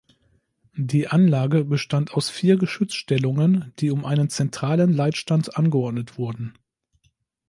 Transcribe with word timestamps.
Die 0.77 1.09
Anlage 1.09 1.63
bestand 1.63 2.15
aus 2.15 2.27
vier 2.31 2.57
Geschützstellungen 2.57 3.71
die 3.77 3.91
um 3.91 4.03
einen 4.03 4.29
zentralen 4.29 4.91
Leitstand 4.93 5.55
angeordnet 5.57 6.17
wurden. 6.17 6.57